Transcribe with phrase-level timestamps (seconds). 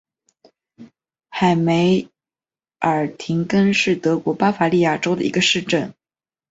[1.29, 2.09] 海梅
[2.79, 5.93] 尔廷根是德国巴伐利亚州的一个市镇。